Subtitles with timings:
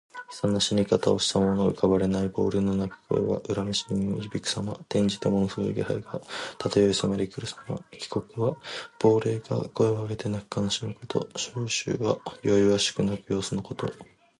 [0.31, 4.73] 悲惨な死に方をした者の浮かばれない亡霊の泣き声が、恨めしげに響くさま。
[4.73, 6.19] 転じてものすごい気配が
[6.57, 7.75] 漂い迫りくるさま。
[7.93, 8.57] 「鬼哭」は
[8.97, 11.19] 亡霊が声を上げて泣き悲しむこと。
[11.37, 13.93] 「啾啾」は弱弱しく鳴く様子のこと。